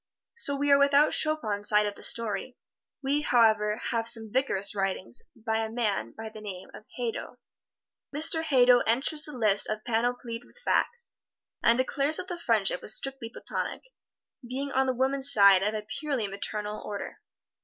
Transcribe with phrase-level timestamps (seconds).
[0.35, 2.57] So we are without Chopin's side of the story.
[3.03, 7.37] We, however, have some vigorous writing by a man by the name of Hadow.
[8.11, 8.41] Mr.
[8.41, 11.17] Hadow enters the lists panoplied with facts,
[11.61, 13.89] and declares that the friendship was strictly platonic,
[14.43, 17.19] being on the woman's side of a purely maternal order.